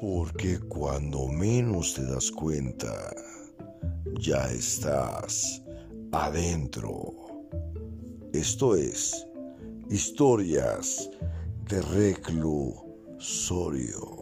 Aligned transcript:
Porque 0.00 0.60
cuando 0.60 1.26
menos 1.26 1.94
te 1.94 2.04
das 2.04 2.30
cuenta, 2.30 3.12
ya 4.20 4.48
estás 4.50 5.60
adentro. 6.12 7.12
Esto 8.32 8.76
es 8.76 9.26
historias 9.90 11.10
de 11.68 11.82
reclusorio. 11.82 14.17